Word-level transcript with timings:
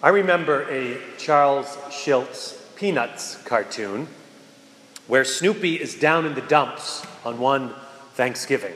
I 0.00 0.10
remember 0.10 0.62
a 0.70 0.96
Charles 1.16 1.76
Schulz 1.90 2.56
Peanuts 2.76 3.34
cartoon 3.42 4.06
where 5.08 5.24
Snoopy 5.24 5.74
is 5.74 5.96
down 5.96 6.24
in 6.24 6.36
the 6.36 6.40
dumps 6.42 7.04
on 7.24 7.40
one 7.40 7.74
Thanksgiving. 8.14 8.74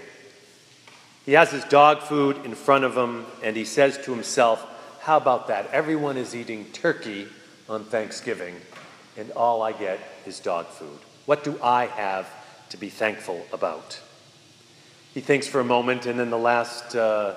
He 1.25 1.35
has 1.35 1.53
his 1.53 1.63
dog 1.67 2.01
food 2.01 2.45
in 2.45 2.57
front 2.57 2.83
of 2.83 2.97
him 2.97 3.25
and 3.41 3.57
he 3.57 3.65
says 3.65 3.99
to 4.05 4.13
himself, 4.13 4.67
How 5.03 5.17
about 5.17 5.47
that? 5.47 5.71
Everyone 5.71 6.17
is 6.17 6.35
eating 6.35 6.65
turkey 6.73 7.29
on 7.69 7.85
Thanksgiving 7.85 8.57
and 9.17 9.31
all 9.31 9.63
I 9.63 9.71
get 9.71 10.01
is 10.27 10.41
dog 10.41 10.67
food. 10.67 10.99
What 11.27 11.45
do 11.45 11.57
I 11.63 11.87
have 11.87 12.29
to 12.71 12.77
be 12.77 12.89
thankful 12.89 13.47
about? 13.53 14.01
He 15.15 15.21
thinks 15.21 15.47
for 15.47 15.61
a 15.61 15.65
moment, 15.65 16.07
and 16.07 16.19
then 16.19 16.31
the 16.31 16.39
last 16.39 16.97
uh, 16.97 17.35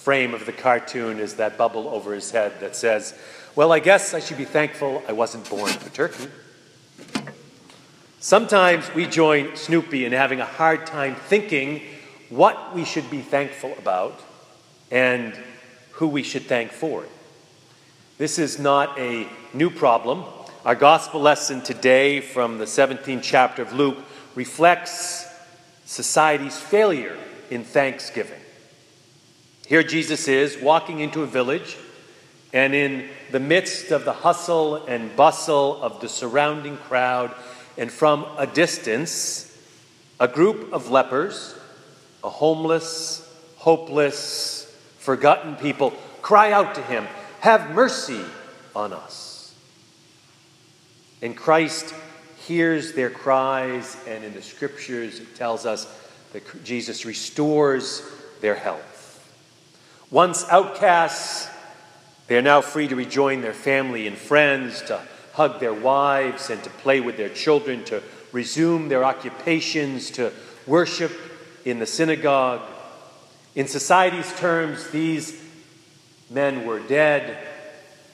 frame 0.00 0.32
of 0.32 0.46
the 0.46 0.52
cartoon 0.52 1.18
is 1.18 1.34
that 1.34 1.58
bubble 1.58 1.86
over 1.88 2.14
his 2.14 2.30
head 2.30 2.58
that 2.60 2.74
says, 2.74 3.14
Well, 3.54 3.70
I 3.70 3.80
guess 3.80 4.14
I 4.14 4.20
should 4.20 4.38
be 4.38 4.46
thankful 4.46 5.02
I 5.06 5.12
wasn't 5.12 5.48
born 5.50 5.70
a 5.70 5.90
turkey. 5.90 6.28
Sometimes 8.18 8.92
we 8.94 9.06
join 9.06 9.56
Snoopy 9.56 10.06
in 10.06 10.12
having 10.12 10.40
a 10.40 10.46
hard 10.46 10.86
time 10.86 11.14
thinking 11.14 11.82
what 12.30 12.74
we 12.74 12.84
should 12.84 13.10
be 13.10 13.20
thankful 13.20 13.74
about 13.76 14.18
and 14.90 15.38
who 15.92 16.08
we 16.08 16.22
should 16.22 16.44
thank 16.44 16.70
for 16.70 17.04
it. 17.04 17.10
This 18.16 18.38
is 18.38 18.58
not 18.58 18.98
a 18.98 19.26
new 19.52 19.68
problem. 19.68 20.24
Our 20.64 20.74
gospel 20.74 21.20
lesson 21.20 21.60
today 21.60 22.20
from 22.20 22.58
the 22.58 22.64
17th 22.64 23.22
chapter 23.22 23.62
of 23.62 23.74
Luke 23.74 23.98
reflects 24.34 25.26
society's 25.84 26.58
failure 26.58 27.16
in 27.50 27.64
thanksgiving. 27.64 28.40
Here 29.70 29.84
Jesus 29.84 30.26
is 30.26 30.60
walking 30.60 30.98
into 30.98 31.22
a 31.22 31.28
village, 31.28 31.76
and 32.52 32.74
in 32.74 33.08
the 33.30 33.38
midst 33.38 33.92
of 33.92 34.04
the 34.04 34.12
hustle 34.12 34.84
and 34.86 35.14
bustle 35.14 35.80
of 35.80 36.00
the 36.00 36.08
surrounding 36.08 36.76
crowd, 36.76 37.32
and 37.78 37.88
from 37.88 38.26
a 38.36 38.48
distance, 38.48 39.56
a 40.18 40.26
group 40.26 40.72
of 40.72 40.90
lepers, 40.90 41.54
a 42.24 42.28
homeless, 42.28 43.24
hopeless, 43.58 44.76
forgotten 44.98 45.54
people, 45.54 45.92
cry 46.20 46.50
out 46.50 46.74
to 46.74 46.82
him, 46.82 47.06
Have 47.38 47.70
mercy 47.70 48.24
on 48.74 48.92
us. 48.92 49.54
And 51.22 51.36
Christ 51.36 51.94
hears 52.38 52.94
their 52.94 53.10
cries, 53.10 53.96
and 54.08 54.24
in 54.24 54.34
the 54.34 54.42
scriptures 54.42 55.20
it 55.20 55.36
tells 55.36 55.64
us 55.64 55.86
that 56.32 56.64
Jesus 56.64 57.04
restores 57.04 58.02
their 58.40 58.56
health. 58.56 58.99
Once 60.10 60.44
outcasts, 60.48 61.48
they 62.26 62.36
are 62.36 62.42
now 62.42 62.60
free 62.60 62.88
to 62.88 62.96
rejoin 62.96 63.40
their 63.40 63.54
family 63.54 64.06
and 64.08 64.16
friends, 64.16 64.82
to 64.82 65.00
hug 65.34 65.60
their 65.60 65.72
wives, 65.72 66.50
and 66.50 66.62
to 66.64 66.70
play 66.70 67.00
with 67.00 67.16
their 67.16 67.28
children, 67.28 67.84
to 67.84 68.02
resume 68.32 68.88
their 68.88 69.04
occupations, 69.04 70.10
to 70.10 70.32
worship 70.66 71.12
in 71.64 71.78
the 71.78 71.86
synagogue. 71.86 72.60
In 73.54 73.68
society's 73.68 74.32
terms, 74.34 74.90
these 74.90 75.40
men 76.28 76.66
were 76.66 76.80
dead, 76.80 77.38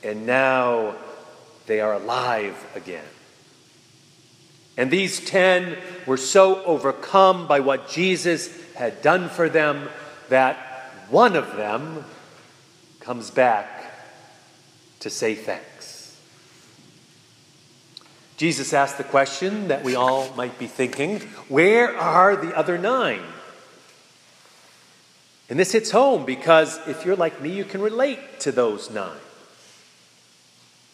and 0.02 0.26
now 0.26 0.94
they 1.66 1.80
are 1.80 1.94
alive 1.94 2.56
again. 2.74 3.04
And 4.76 4.90
these 4.90 5.20
ten 5.20 5.78
were 6.06 6.18
so 6.18 6.62
overcome 6.64 7.46
by 7.46 7.60
what 7.60 7.88
Jesus 7.88 8.50
had 8.74 9.00
done 9.00 9.30
for 9.30 9.48
them 9.48 9.88
that 10.28 10.75
one 11.10 11.36
of 11.36 11.56
them 11.56 12.04
comes 13.00 13.30
back 13.30 13.92
to 15.00 15.10
say 15.10 15.34
thanks. 15.34 16.20
Jesus 18.36 18.72
asked 18.72 18.98
the 18.98 19.04
question 19.04 19.68
that 19.68 19.82
we 19.82 19.94
all 19.94 20.32
might 20.34 20.58
be 20.58 20.66
thinking 20.66 21.20
where 21.48 21.96
are 21.96 22.36
the 22.36 22.56
other 22.56 22.76
nine? 22.76 23.22
And 25.48 25.58
this 25.58 25.72
hits 25.72 25.90
home 25.90 26.24
because 26.24 26.78
if 26.88 27.04
you're 27.04 27.16
like 27.16 27.40
me, 27.40 27.50
you 27.50 27.64
can 27.64 27.80
relate 27.80 28.40
to 28.40 28.52
those 28.52 28.90
nine. 28.90 29.16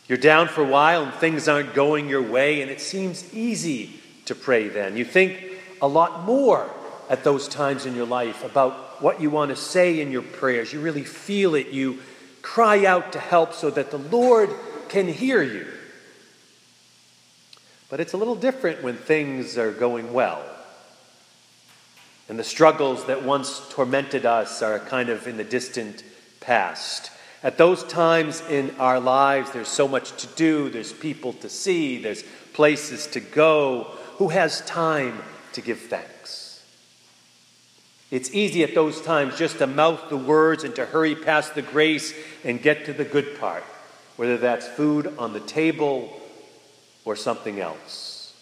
You're 0.09 0.19
down 0.19 0.49
for 0.49 0.63
a 0.63 0.69
while 0.69 1.05
and 1.05 1.15
things 1.15 1.49
aren't 1.49 1.75
going 1.75 2.09
your 2.09 2.23
way, 2.23 2.61
and 2.61 2.71
it 2.71 2.81
seems 2.81 3.33
easy 3.33 4.01
to 4.27 4.35
pray 4.35 4.69
then. 4.69 4.97
You 4.97 5.05
think 5.05 5.43
a 5.81 5.89
lot 5.89 6.25
more 6.25 6.71
at 7.09 7.25
those 7.25 7.49
times 7.49 7.87
in 7.87 7.95
your 7.97 8.07
life 8.07 8.45
about 8.45 8.92
what 9.03 9.21
you 9.21 9.31
want 9.31 9.51
to 9.51 9.57
say 9.57 10.01
in 10.01 10.11
your 10.11 10.23
prayers. 10.23 10.73
You 10.73 10.81
really 10.81 11.05
feel 11.05 11.55
it. 11.55 11.69
You 11.69 11.99
cry 12.41 12.87
out 12.87 13.13
to 13.13 13.19
help 13.19 13.53
so 13.53 13.71
that 13.71 13.91
the 13.91 13.99
Lord 13.99 14.51
can 14.89 15.09
hear 15.09 15.43
you. 15.43 15.67
But 17.91 18.01
it's 18.01 18.15
a 18.15 18.17
little 18.17 18.37
different 18.37 18.83
when 18.83 18.97
things 18.97 19.59
are 19.59 19.73
going 19.73 20.13
well. 20.13 20.43
And 22.29 22.39
the 22.39 22.45
struggles 22.45 23.05
that 23.07 23.25
once 23.25 23.69
tormented 23.71 24.25
us 24.25 24.63
are 24.63 24.79
kind 24.79 25.09
of 25.09 25.27
in 25.27 25.37
the 25.37 25.45
distant 25.45 26.03
past. 26.41 27.11
At 27.43 27.59
those 27.59 27.83
times 27.85 28.41
in 28.49 28.75
our 28.79 29.01
lives, 29.01 29.51
there's 29.51 29.69
so 29.69 29.89
much 29.89 30.17
to 30.23 30.27
do, 30.29 30.71
there's 30.71 30.93
people 30.93 31.33
to 31.35 31.49
see, 31.49 32.01
there's 32.01 32.23
places 32.53 33.09
to 33.09 33.21
go. 33.21 33.89
Who 34.17 34.29
has 34.29 34.61
time 34.63 35.21
to 35.55 35.61
give 35.61 35.81
thanks? 35.81 36.12
It's 38.13 38.35
easy 38.35 38.63
at 38.63 38.75
those 38.75 39.01
times 39.01 39.39
just 39.39 39.57
to 39.57 39.67
mouth 39.67 40.11
the 40.11 40.19
words 40.19 40.65
and 40.65 40.77
to 40.77 40.85
hurry 40.85 41.17
past 41.17 41.55
the 41.55 41.63
grace 41.63 42.13
and 42.45 42.61
get 42.61 42.85
to 42.85 42.93
the 42.93 43.07
good 43.07 43.41
part, 43.41 43.65
whether 44.17 44.37
that's 44.37 44.69
food 44.69 45.15
on 45.19 45.33
the 45.33 45.41
table 45.41 46.21
or 47.07 47.17
something 47.17 47.59
else. 47.59 48.35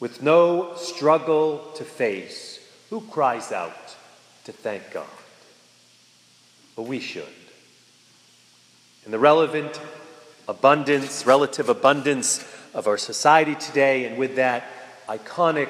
With 0.00 0.24
no 0.24 0.74
struggle 0.74 1.70
to 1.76 1.84
face, 1.84 2.58
who 2.90 3.00
cries 3.02 3.52
out 3.52 3.94
to 4.46 4.50
thank 4.50 4.90
God? 4.92 5.06
But 6.74 6.82
we 6.82 6.98
should. 6.98 7.22
In 9.06 9.12
the 9.12 9.20
relevant 9.20 9.80
abundance, 10.48 11.24
relative 11.24 11.68
abundance 11.68 12.44
of 12.74 12.88
our 12.88 12.98
society 12.98 13.54
today, 13.54 14.06
and 14.06 14.18
with 14.18 14.34
that 14.34 14.64
iconic, 15.08 15.68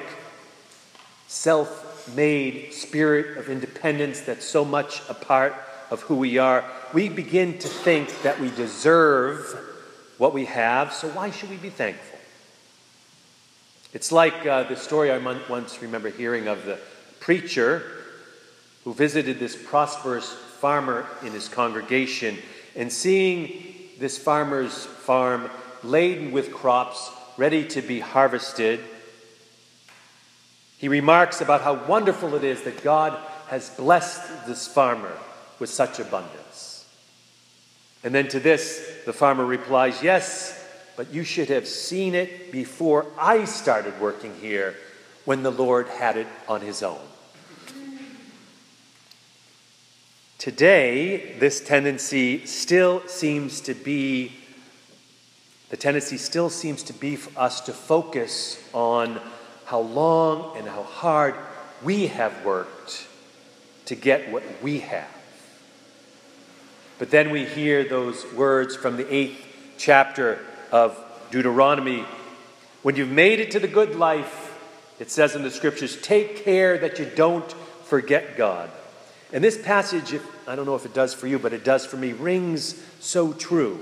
self 1.27 1.90
made 2.15 2.73
spirit 2.73 3.37
of 3.37 3.49
independence 3.49 4.21
that's 4.21 4.45
so 4.45 4.65
much 4.65 5.01
a 5.09 5.13
part 5.13 5.55
of 5.89 6.01
who 6.01 6.15
we 6.15 6.37
are, 6.37 6.63
we 6.93 7.09
begin 7.09 7.57
to 7.59 7.67
think 7.67 8.21
that 8.23 8.39
we 8.39 8.49
deserve 8.51 9.57
what 10.17 10.33
we 10.33 10.45
have, 10.45 10.93
so 10.93 11.07
why 11.09 11.31
should 11.31 11.49
we 11.49 11.57
be 11.57 11.69
thankful? 11.69 12.19
It's 13.93 14.11
like 14.11 14.45
uh, 14.45 14.63
the 14.63 14.75
story 14.75 15.11
I 15.11 15.17
once 15.49 15.81
remember 15.81 16.09
hearing 16.09 16.47
of 16.47 16.65
the 16.65 16.79
preacher 17.19 17.83
who 18.83 18.93
visited 18.93 19.37
this 19.37 19.55
prosperous 19.55 20.31
farmer 20.31 21.05
in 21.23 21.33
his 21.33 21.49
congregation 21.49 22.37
and 22.75 22.91
seeing 22.91 23.63
this 23.99 24.17
farmer's 24.17 24.85
farm 24.85 25.49
laden 25.83 26.31
with 26.31 26.53
crops 26.53 27.11
ready 27.37 27.67
to 27.67 27.81
be 27.81 27.99
harvested, 27.99 28.79
he 30.81 30.87
remarks 30.87 31.41
about 31.41 31.61
how 31.61 31.75
wonderful 31.85 32.33
it 32.33 32.43
is 32.43 32.63
that 32.63 32.83
God 32.83 33.15
has 33.49 33.69
blessed 33.69 34.47
this 34.47 34.67
farmer 34.67 35.15
with 35.59 35.69
such 35.69 35.99
abundance. 35.99 36.87
And 38.03 38.15
then 38.15 38.27
to 38.29 38.39
this, 38.39 38.97
the 39.05 39.13
farmer 39.13 39.45
replies, 39.45 40.01
Yes, 40.01 40.59
but 40.97 41.13
you 41.13 41.23
should 41.23 41.49
have 41.49 41.67
seen 41.67 42.15
it 42.15 42.51
before 42.51 43.05
I 43.15 43.45
started 43.45 44.01
working 44.01 44.33
here 44.41 44.73
when 45.23 45.43
the 45.43 45.51
Lord 45.51 45.87
had 45.87 46.17
it 46.17 46.25
on 46.49 46.61
his 46.61 46.81
own. 46.81 46.97
Today, 50.39 51.35
this 51.37 51.61
tendency 51.63 52.47
still 52.47 53.07
seems 53.07 53.61
to 53.61 53.75
be, 53.75 54.31
the 55.69 55.77
tendency 55.77 56.17
still 56.17 56.49
seems 56.49 56.81
to 56.81 56.93
be 56.93 57.15
for 57.15 57.39
us 57.39 57.61
to 57.61 57.71
focus 57.71 58.59
on 58.73 59.21
how 59.71 59.79
long 59.79 60.57
and 60.57 60.67
how 60.67 60.83
hard 60.83 61.33
we 61.81 62.07
have 62.07 62.43
worked 62.43 63.07
to 63.85 63.95
get 63.95 64.29
what 64.29 64.43
we 64.61 64.81
have. 64.81 65.07
But 66.99 67.09
then 67.09 67.29
we 67.29 67.45
hear 67.45 67.85
those 67.85 68.25
words 68.33 68.75
from 68.75 68.97
the 68.97 69.11
eighth 69.11 69.41
chapter 69.77 70.39
of 70.73 71.01
Deuteronomy. 71.31 72.03
When 72.81 72.97
you've 72.97 73.11
made 73.11 73.39
it 73.39 73.51
to 73.51 73.61
the 73.61 73.67
good 73.69 73.95
life, 73.95 74.59
it 74.99 75.09
says 75.09 75.37
in 75.37 75.43
the 75.43 75.49
scriptures, 75.49 75.95
take 76.01 76.43
care 76.43 76.77
that 76.77 76.99
you 76.99 77.05
don't 77.05 77.49
forget 77.85 78.35
God. 78.35 78.69
And 79.31 79.41
this 79.41 79.57
passage, 79.57 80.19
I 80.49 80.57
don't 80.57 80.65
know 80.65 80.75
if 80.75 80.85
it 80.85 80.93
does 80.93 81.13
for 81.13 81.27
you, 81.27 81.39
but 81.39 81.53
it 81.53 81.63
does 81.63 81.85
for 81.85 81.95
me, 81.95 82.11
rings 82.11 82.75
so 82.99 83.31
true. 83.31 83.79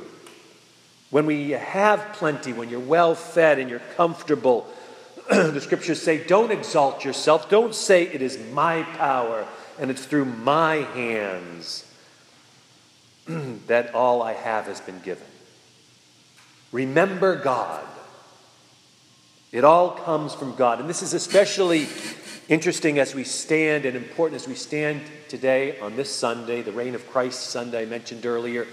When 1.09 1.25
we 1.25 1.49
have 1.49 2.13
plenty, 2.13 2.53
when 2.53 2.69
you're 2.69 2.79
well 2.79 3.15
fed 3.15 3.57
and 3.57 3.71
you're 3.71 3.81
comfortable, 3.97 4.67
the 5.53 5.61
scriptures 5.61 6.01
say, 6.01 6.25
don't 6.25 6.51
exalt 6.51 7.05
yourself. 7.05 7.49
Don't 7.49 7.75
say 7.75 8.03
it 8.03 8.23
is 8.23 8.39
my 8.51 8.81
power 8.81 9.45
and 9.79 9.91
it's 9.91 10.03
through 10.03 10.25
my 10.25 10.77
hands. 10.77 11.85
that 13.67 13.93
all 13.93 14.23
I 14.23 14.33
have 14.33 14.65
has 14.65 14.81
been 14.81 14.99
given. 15.01 15.27
Remember 16.71 17.35
God. 17.35 17.83
It 19.51 19.63
all 19.63 19.91
comes 19.91 20.33
from 20.33 20.55
God. 20.55 20.79
And 20.79 20.89
this 20.89 21.03
is 21.03 21.13
especially 21.13 21.87
interesting 22.47 22.97
as 22.97 23.13
we 23.13 23.23
stand 23.23 23.85
and 23.85 23.95
important 23.95 24.41
as 24.41 24.47
we 24.47 24.55
stand 24.55 25.01
today 25.27 25.79
on 25.79 25.95
this 25.95 26.13
Sunday, 26.13 26.63
the 26.63 26.71
Reign 26.71 26.95
of 26.95 27.07
Christ 27.07 27.51
Sunday 27.51 27.83
I 27.83 27.85
mentioned 27.85 28.25
earlier, 28.25 28.65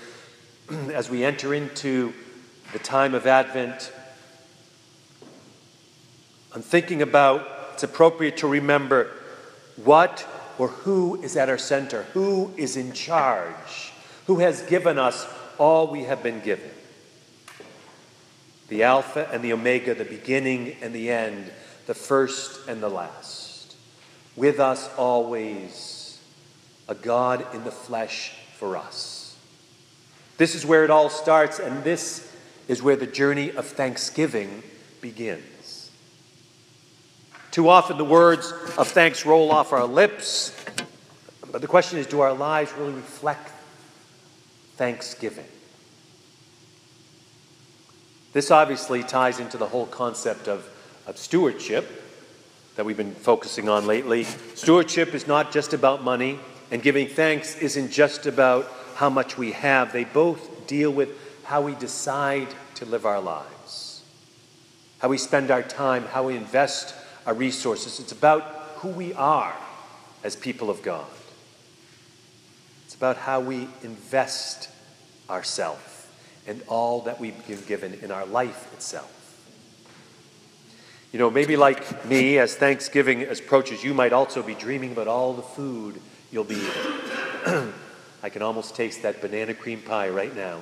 as 0.93 1.11
we 1.11 1.23
enter 1.23 1.53
into 1.53 2.15
the 2.73 2.79
time 2.79 3.15
of 3.15 3.27
Advent. 3.27 3.93
I'm 6.57 6.63
thinking 6.63 7.03
about 7.03 7.47
it's 7.75 7.83
appropriate 7.83 8.39
to 8.39 8.47
remember 8.47 9.11
what 9.77 10.27
or 10.57 10.69
who 10.69 11.21
is 11.21 11.37
at 11.37 11.51
our 11.51 11.59
center, 11.59 12.05
who 12.15 12.51
is 12.57 12.79
in 12.79 12.95
charge, 12.95 13.93
who 14.27 14.39
has 14.39 14.63
given 14.63 14.99
us 14.99 15.27
all 15.59 15.89
we 15.89 16.05
have 16.05 16.23
been 16.23 16.41
given. 16.41 16.71
The 18.69 18.85
Alpha 18.85 19.29
and 19.31 19.45
the 19.45 19.53
Omega, 19.53 19.95
the 19.95 20.07
beginning 20.07 20.77
and 20.81 20.95
the 20.95 21.11
end, 21.11 21.53
the 21.85 21.93
first 21.93 22.67
and 22.67 22.83
the 22.83 22.89
last. 22.89 23.77
With 24.35 24.59
us 24.59 24.89
always, 24.97 26.19
a 26.89 26.95
God 26.95 27.55
in 27.55 27.65
the 27.65 27.71
flesh 27.71 28.33
for 28.57 28.79
us. 28.79 29.37
This 30.39 30.55
is 30.55 30.65
where 30.65 30.85
it 30.85 30.91
all 30.91 31.11
starts, 31.11 31.59
and 31.59 31.85
this 31.85 32.35
is 32.67 32.83
where 32.83 32.97
the 32.97 33.07
journey 33.07 33.51
of 33.51 33.67
thanksgiving 33.67 34.63
begins. 35.03 35.86
Too 37.57 37.71
often 37.71 37.97
the 37.97 38.05
words 38.05 38.53
of 38.77 38.87
thanks 38.89 39.25
roll 39.25 39.51
off 39.51 39.73
our 39.73 39.87
lips, 39.87 40.55
but 41.51 41.63
the 41.63 41.67
question 41.67 41.99
is 41.99 42.07
do 42.07 42.21
our 42.21 42.35
lives 42.35 42.71
really 42.75 42.93
reflect 42.93 43.51
thanksgiving? 44.75 45.47
This 48.35 48.51
obviously 48.51 49.03
ties 49.03 49.41
into 49.41 49.57
the 49.57 49.67
whole 49.67 49.87
concept 49.87 50.49
of, 50.49 50.69
of 51.07 51.17
stewardship 51.17 52.05
that 52.75 52.85
we've 52.85 52.99
been 52.99 53.15
focusing 53.15 53.71
on 53.71 53.87
lately. 53.87 54.25
Stewardship 54.55 55.15
is 55.15 55.27
not 55.27 55.51
just 55.51 55.73
about 55.73 56.05
money, 56.05 56.39
and 56.71 56.83
giving 56.83 57.09
thanks 57.09 57.57
isn't 57.57 57.91
just 57.91 58.27
about 58.27 58.71
how 58.97 59.09
much 59.09 59.39
we 59.39 59.53
have. 59.53 59.95
They 59.95 60.05
both 60.05 60.67
deal 60.67 60.91
with 60.91 61.09
how 61.45 61.63
we 61.63 61.75
decide 61.77 62.49
to 62.75 62.85
live 62.85 63.07
our 63.07 63.23
lives, 63.23 64.03
how 64.99 65.09
we 65.09 65.17
spend 65.17 65.51
our 65.51 65.63
time, 65.63 66.05
how 66.05 66.25
we 66.25 66.37
invest 66.37 66.95
our 67.27 67.35
resources. 67.35 68.01
It's 68.01 68.13
about 68.13 68.43
who 68.77 68.89
we 68.89 69.13
are 69.15 69.55
as 70.25 70.37
people 70.37 70.71
of 70.71 70.83
God. 70.83 71.07
It's 72.85 72.95
about 72.95 73.17
how 73.17 73.41
we 73.41 73.69
invest 73.83 74.71
ourselves 75.29 76.07
and 76.47 76.63
all 76.69 77.03
that 77.03 77.21
we've 77.21 77.47
been 77.47 77.63
given 77.67 77.95
in 77.95 78.11
our 78.13 78.25
life 78.25 78.73
itself. 78.73 79.13
You 81.13 81.19
know, 81.19 81.31
maybe 81.31 81.57
like 81.57 82.05
me, 82.07 82.39
as 82.39 82.55
Thanksgiving 82.55 83.23
approaches, 83.29 83.83
you 83.83 83.95
might 83.95 84.13
also 84.13 84.43
be 84.43 84.55
dreaming 84.55 84.93
about 84.93 85.09
all 85.09 85.33
the 85.33 85.43
food 85.43 86.01
you'll 86.31 86.45
be 86.45 86.57
eating. 86.57 87.73
I 88.23 88.29
can 88.29 88.43
almost 88.43 88.75
taste 88.75 89.03
that 89.03 89.21
banana 89.21 89.55
cream 89.55 89.81
pie 89.83 90.09
right 90.09 90.35
now. 90.35 90.61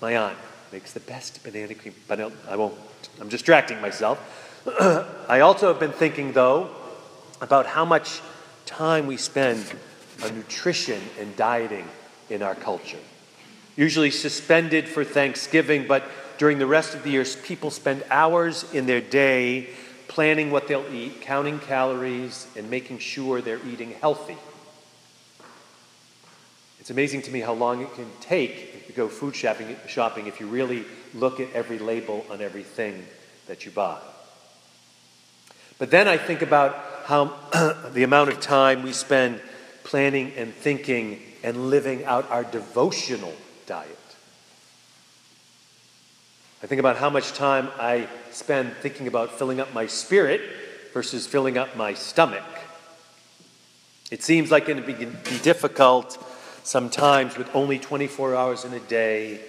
My 0.00 0.16
aunt 0.16 0.38
makes 0.72 0.92
the 0.92 1.00
best 1.00 1.42
banana 1.42 1.74
cream, 1.74 1.94
but 2.08 2.20
I 2.48 2.56
won't, 2.56 2.74
I'm 3.20 3.28
distracting 3.28 3.80
myself. 3.80 4.49
I 5.28 5.40
also 5.40 5.68
have 5.68 5.80
been 5.80 5.92
thinking, 5.92 6.32
though, 6.32 6.70
about 7.40 7.66
how 7.66 7.84
much 7.84 8.20
time 8.66 9.06
we 9.06 9.16
spend 9.16 9.64
on 10.22 10.34
nutrition 10.34 11.00
and 11.18 11.34
dieting 11.34 11.88
in 12.28 12.42
our 12.42 12.54
culture. 12.54 12.98
Usually 13.76 14.10
suspended 14.10 14.86
for 14.86 15.02
Thanksgiving, 15.02 15.86
but 15.86 16.04
during 16.36 16.58
the 16.58 16.66
rest 16.66 16.94
of 16.94 17.02
the 17.02 17.10
year, 17.10 17.24
people 17.42 17.70
spend 17.70 18.04
hours 18.10 18.70
in 18.74 18.84
their 18.84 19.00
day 19.00 19.70
planning 20.08 20.50
what 20.50 20.68
they'll 20.68 20.92
eat, 20.92 21.22
counting 21.22 21.58
calories, 21.60 22.46
and 22.56 22.68
making 22.68 22.98
sure 22.98 23.40
they're 23.40 23.64
eating 23.66 23.92
healthy. 23.92 24.36
It's 26.80 26.90
amazing 26.90 27.22
to 27.22 27.30
me 27.30 27.40
how 27.40 27.54
long 27.54 27.80
it 27.80 27.94
can 27.94 28.10
take 28.20 28.86
to 28.88 28.92
go 28.92 29.08
food 29.08 29.34
shopping, 29.34 29.76
shopping 29.86 30.26
if 30.26 30.40
you 30.40 30.48
really 30.48 30.84
look 31.14 31.40
at 31.40 31.50
every 31.54 31.78
label 31.78 32.26
on 32.30 32.42
everything 32.42 33.06
that 33.46 33.64
you 33.64 33.70
buy. 33.70 33.98
But 35.80 35.90
then 35.90 36.06
I 36.06 36.16
think 36.16 36.42
about 36.42 36.76
how 37.06 37.34
the 37.92 38.04
amount 38.04 38.30
of 38.30 38.38
time 38.38 38.84
we 38.84 38.92
spend 38.92 39.40
planning 39.82 40.32
and 40.36 40.54
thinking 40.54 41.20
and 41.42 41.70
living 41.70 42.04
out 42.04 42.30
our 42.30 42.44
devotional 42.44 43.34
diet. 43.66 43.98
I 46.62 46.66
think 46.66 46.78
about 46.78 46.98
how 46.98 47.10
much 47.10 47.32
time 47.32 47.68
I 47.78 48.06
spend 48.30 48.74
thinking 48.74 49.08
about 49.08 49.32
filling 49.32 49.58
up 49.58 49.74
my 49.74 49.86
spirit 49.88 50.42
versus 50.92 51.26
filling 51.26 51.58
up 51.58 51.74
my 51.76 51.94
stomach. 51.94 52.44
It 54.10 54.22
seems 54.22 54.50
like 54.50 54.68
it 54.68 54.76
would 54.76 54.86
be 55.24 55.38
difficult 55.38 56.18
sometimes 56.62 57.36
with 57.38 57.48
only 57.54 57.78
24 57.78 58.36
hours 58.36 58.64
in 58.64 58.74
a 58.74 58.80
day 58.80 59.40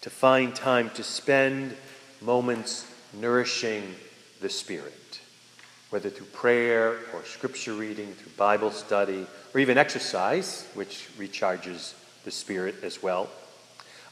to 0.00 0.10
find 0.10 0.54
time 0.54 0.90
to 0.90 1.04
spend 1.04 1.76
moments 2.20 2.86
nourishing 3.12 3.94
the 4.40 4.48
Spirit, 4.48 5.20
whether 5.90 6.08
through 6.08 6.26
prayer 6.26 6.98
or 7.12 7.24
scripture 7.24 7.74
reading, 7.74 8.12
through 8.12 8.32
Bible 8.36 8.70
study, 8.70 9.26
or 9.52 9.60
even 9.60 9.76
exercise, 9.76 10.68
which 10.74 11.08
recharges 11.18 11.94
the 12.24 12.30
Spirit 12.30 12.76
as 12.82 13.02
well. 13.02 13.28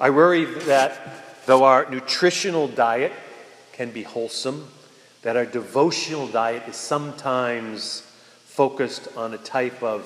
I 0.01 0.11
worry 0.11 0.45
that 0.45 1.47
though 1.47 1.65
our 1.65 1.89
nutritional 1.91 2.69
diet 2.69 3.13
can 3.73 3.91
be 3.91 4.03
wholesome, 4.03 4.69
that 5.23 5.37
our 5.37 5.47
devotional 5.47 6.27
diet 6.27 6.65
is 6.69 6.77
sometimes 6.77 8.01
focused 8.45 9.09
on 9.17 9.35
a 9.35 9.39
type 9.39 9.83
of 9.83 10.05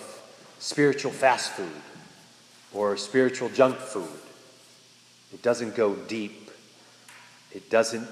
spiritual 0.58 1.10
fast 1.10 1.52
food 1.52 1.82
or 2.74 2.96
spiritual 2.96 3.48
junk 3.48 3.76
food. 3.76 4.08
It 5.32 5.42
doesn't 5.42 5.74
go 5.74 5.94
deep. 5.94 6.50
It 7.50 7.70
doesn't 7.70 8.06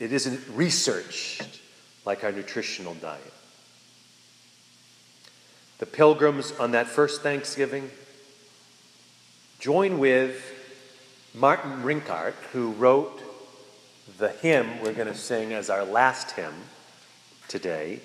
it 0.00 0.12
isn't 0.12 0.40
researched 0.54 1.61
like 2.04 2.24
our 2.24 2.32
nutritional 2.32 2.94
diet. 2.94 3.32
The 5.78 5.86
pilgrims 5.86 6.52
on 6.58 6.72
that 6.72 6.86
first 6.86 7.22
Thanksgiving 7.22 7.90
join 9.58 9.98
with 9.98 10.52
Martin 11.34 11.82
Rinkart, 11.82 12.34
who 12.52 12.72
wrote 12.72 13.22
the 14.18 14.28
hymn 14.28 14.80
we're 14.82 14.92
going 14.92 15.08
to 15.08 15.14
sing 15.14 15.52
as 15.52 15.70
our 15.70 15.84
last 15.84 16.32
hymn 16.32 16.54
today. 17.48 18.00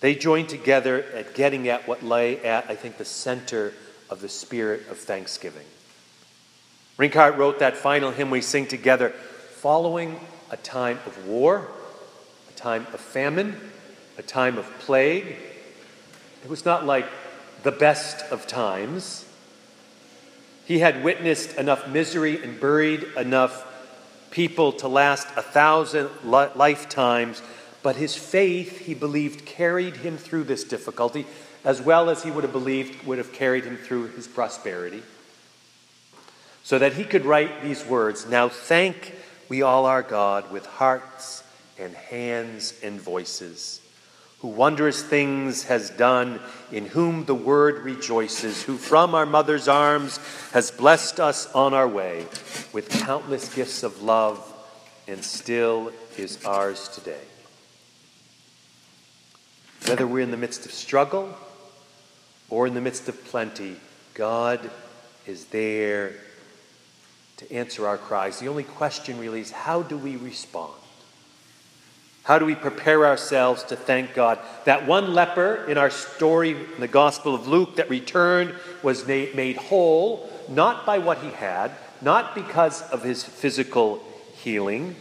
They 0.00 0.14
joined 0.14 0.48
together 0.48 1.02
at 1.14 1.34
getting 1.34 1.68
at 1.68 1.86
what 1.86 2.02
lay 2.02 2.42
at, 2.44 2.68
I 2.68 2.74
think, 2.74 2.98
the 2.98 3.04
center 3.04 3.72
of 4.10 4.20
the 4.20 4.28
spirit 4.28 4.88
of 4.88 4.98
thanksgiving. 4.98 5.66
Rinkart 6.98 7.36
wrote 7.36 7.58
that 7.58 7.76
final 7.76 8.10
hymn 8.10 8.30
we 8.30 8.40
sing 8.40 8.66
together 8.66 9.10
following 9.10 10.20
a 10.50 10.56
time 10.56 10.98
of 11.06 11.26
war, 11.26 11.68
a 12.54 12.56
time 12.56 12.86
of 12.92 13.00
famine, 13.00 13.58
a 14.18 14.22
time 14.22 14.58
of 14.58 14.70
plague. 14.80 15.36
It 16.44 16.50
was 16.50 16.64
not 16.64 16.86
like 16.86 17.06
the 17.62 17.72
best 17.72 18.24
of 18.30 18.46
times. 18.46 19.24
He 20.64 20.78
had 20.78 21.02
witnessed 21.02 21.56
enough 21.56 21.88
misery 21.88 22.42
and 22.42 22.60
buried 22.60 23.04
enough 23.16 23.66
people 24.30 24.72
to 24.72 24.88
last 24.88 25.28
a 25.36 25.42
thousand 25.42 26.10
lifetimes, 26.24 27.42
but 27.82 27.96
his 27.96 28.16
faith, 28.16 28.80
he 28.80 28.94
believed, 28.94 29.44
carried 29.44 29.96
him 29.98 30.16
through 30.16 30.44
this 30.44 30.64
difficulty 30.64 31.26
as 31.64 31.80
well 31.80 32.10
as 32.10 32.22
he 32.22 32.30
would 32.30 32.44
have 32.44 32.52
believed 32.52 33.06
would 33.06 33.18
have 33.18 33.32
carried 33.32 33.64
him 33.64 33.76
through 33.76 34.08
his 34.08 34.28
prosperity, 34.28 35.02
so 36.62 36.78
that 36.78 36.92
he 36.92 37.04
could 37.04 37.24
write 37.24 37.62
these 37.62 37.84
words 37.86 38.26
Now 38.26 38.48
thank 38.48 39.14
we 39.48 39.62
all 39.62 39.86
our 39.86 40.02
God 40.02 40.50
with 40.50 40.66
hearts 40.66 41.43
and 41.78 41.94
hands 41.94 42.74
and 42.82 43.00
voices, 43.00 43.80
who 44.40 44.48
wondrous 44.48 45.02
things 45.02 45.64
has 45.64 45.90
done, 45.90 46.40
in 46.70 46.86
whom 46.86 47.24
the 47.24 47.34
word 47.34 47.84
rejoices, 47.84 48.62
who 48.62 48.76
from 48.76 49.14
our 49.14 49.26
mother's 49.26 49.68
arms 49.68 50.18
has 50.52 50.70
blessed 50.70 51.18
us 51.20 51.52
on 51.52 51.74
our 51.74 51.88
way 51.88 52.26
with 52.72 52.88
countless 52.90 53.54
gifts 53.54 53.82
of 53.82 54.02
love, 54.02 54.50
and 55.08 55.22
still 55.24 55.92
is 56.16 56.44
ours 56.44 56.88
today. 56.88 57.24
Whether 59.86 60.06
we're 60.06 60.20
in 60.20 60.30
the 60.30 60.36
midst 60.36 60.64
of 60.64 60.72
struggle, 60.72 61.34
or 62.50 62.66
in 62.66 62.74
the 62.74 62.80
midst 62.80 63.08
of 63.08 63.24
plenty, 63.24 63.76
God 64.14 64.70
is 65.26 65.46
there 65.46 66.12
to 67.38 67.52
answer 67.52 67.86
our 67.86 67.98
cries. 67.98 68.38
The 68.38 68.48
only 68.48 68.64
question 68.64 69.18
really 69.18 69.40
is 69.40 69.50
how 69.50 69.82
do 69.82 69.96
we 69.98 70.16
respond? 70.16 70.72
How 72.24 72.38
do 72.38 72.46
we 72.46 72.54
prepare 72.54 73.06
ourselves 73.06 73.64
to 73.64 73.76
thank 73.76 74.14
God? 74.14 74.38
That 74.64 74.86
one 74.86 75.12
leper 75.12 75.66
in 75.68 75.76
our 75.76 75.90
story 75.90 76.52
in 76.52 76.80
the 76.80 76.88
Gospel 76.88 77.34
of 77.34 77.46
Luke 77.46 77.76
that 77.76 77.90
returned 77.90 78.54
was 78.82 79.06
made 79.06 79.56
whole, 79.56 80.30
not 80.48 80.86
by 80.86 80.98
what 80.98 81.18
he 81.18 81.28
had, 81.30 81.70
not 82.00 82.34
because 82.34 82.80
of 82.90 83.02
his 83.02 83.22
physical 83.22 84.02
healing, 84.36 84.96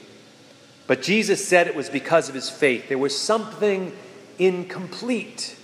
but 0.85 1.01
Jesus 1.01 1.47
said 1.47 1.67
it 1.67 1.75
was 1.75 1.89
because 1.89 2.27
of 2.27 2.35
his 2.35 2.49
faith. 2.49 2.89
There 2.89 2.97
was 2.97 3.17
something 3.17 3.93
incomplete 4.37 5.55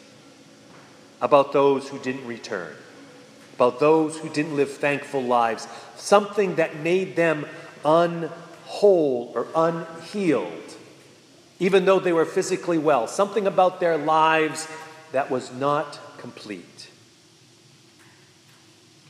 about 1.21 1.51
those 1.51 1.89
who 1.89 1.99
didn't 1.99 2.25
return, 2.25 2.73
about 3.55 3.81
those 3.81 4.17
who 4.17 4.29
didn't 4.29 4.55
live 4.55 4.71
thankful 4.71 5.21
lives, 5.21 5.67
something 5.97 6.55
that 6.55 6.77
made 6.77 7.17
them 7.17 7.45
unwhole 7.83 9.33
or 9.35 9.47
unhealed 9.53 10.77
even 11.59 11.85
though 11.85 11.99
they 11.99 12.13
were 12.13 12.25
physically 12.25 12.77
well, 12.77 13.07
something 13.07 13.45
about 13.45 13.79
their 13.79 13.97
lives 13.97 14.67
that 15.11 15.29
was 15.29 15.51
not 15.53 15.99
complete. 16.17 16.89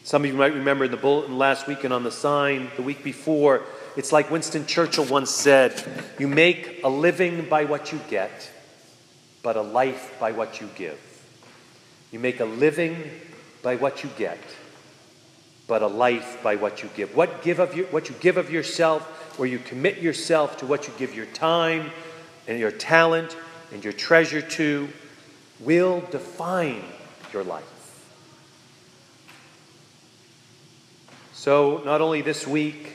Some 0.03 0.23
of 0.23 0.31
you 0.31 0.35
might 0.35 0.55
remember 0.55 0.85
in 0.85 0.91
the 0.91 0.97
bulletin 0.97 1.37
last 1.37 1.67
week 1.67 1.83
and 1.83 1.93
on 1.93 2.03
the 2.03 2.11
sign 2.11 2.71
the 2.75 2.81
week 2.81 3.03
before, 3.03 3.63
it's 3.95 4.11
like 4.11 4.31
Winston 4.31 4.65
Churchill 4.65 5.05
once 5.05 5.29
said 5.29 5.83
You 6.17 6.27
make 6.27 6.83
a 6.83 6.89
living 6.89 7.47
by 7.47 7.65
what 7.65 7.91
you 7.91 7.99
get, 8.09 8.49
but 9.43 9.55
a 9.55 9.61
life 9.61 10.15
by 10.19 10.31
what 10.31 10.61
you 10.61 10.69
give. 10.75 10.99
You 12.11 12.17
make 12.17 12.39
a 12.39 12.45
living 12.45 12.97
by 13.61 13.75
what 13.75 14.03
you 14.03 14.09
get, 14.17 14.39
but 15.67 15.83
a 15.83 15.87
life 15.87 16.41
by 16.41 16.55
what 16.55 16.81
you 16.81 16.89
give. 16.95 17.15
What, 17.15 17.43
give 17.43 17.59
of 17.59 17.75
your, 17.75 17.85
what 17.87 18.09
you 18.09 18.15
give 18.19 18.37
of 18.37 18.51
yourself, 18.51 19.37
where 19.37 19.47
you 19.47 19.59
commit 19.59 19.99
yourself 19.99 20.57
to 20.57 20.65
what 20.65 20.87
you 20.87 20.93
give 20.97 21.13
your 21.13 21.27
time, 21.27 21.91
and 22.49 22.59
your 22.59 22.71
talent 22.71 23.37
and 23.71 23.83
your 23.83 23.93
treasure 23.93 24.41
to 24.41 24.89
will 25.59 26.01
define 26.09 26.83
your 27.31 27.43
life. 27.43 27.63
So, 31.31 31.81
not 31.85 32.01
only 32.01 32.21
this 32.21 32.47
week, 32.47 32.93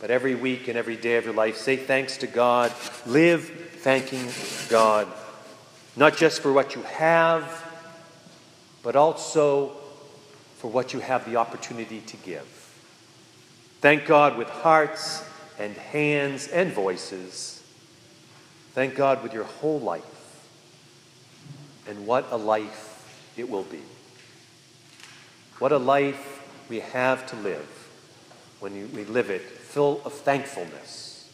but 0.00 0.10
every 0.10 0.34
week 0.34 0.68
and 0.68 0.78
every 0.78 0.96
day 0.96 1.16
of 1.16 1.24
your 1.24 1.34
life, 1.34 1.56
say 1.56 1.76
thanks 1.76 2.16
to 2.18 2.26
God. 2.26 2.72
Live 3.04 3.70
thanking 3.80 4.28
God, 4.70 5.08
not 5.96 6.16
just 6.16 6.40
for 6.40 6.52
what 6.52 6.76
you 6.76 6.82
have, 6.82 7.68
but 8.82 8.94
also 8.94 9.72
for 10.58 10.70
what 10.70 10.92
you 10.92 11.00
have 11.00 11.28
the 11.28 11.36
opportunity 11.36 12.00
to 12.02 12.16
give. 12.18 12.46
Thank 13.80 14.06
God 14.06 14.38
with 14.38 14.48
hearts 14.48 15.24
and 15.58 15.76
hands 15.76 16.46
and 16.46 16.72
voices 16.72 17.61
Thank 18.72 18.94
God 18.94 19.22
with 19.22 19.32
your 19.34 19.44
whole 19.44 19.80
life. 19.80 20.02
And 21.88 22.06
what 22.06 22.26
a 22.30 22.36
life 22.36 23.32
it 23.36 23.48
will 23.48 23.64
be. 23.64 23.82
What 25.58 25.72
a 25.72 25.78
life 25.78 26.42
we 26.68 26.80
have 26.80 27.26
to 27.28 27.36
live 27.36 27.68
when 28.60 28.72
we 28.94 29.04
live 29.04 29.30
it 29.30 29.42
full 29.42 30.00
of 30.04 30.12
thankfulness 30.12 31.30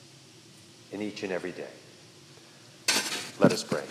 in 0.91 1.03
each 1.03 1.23
and 1.23 1.33
every 1.33 1.53
day. 1.53 1.69
Let 3.39 3.53
us 3.53 3.63
pray. 3.63 3.85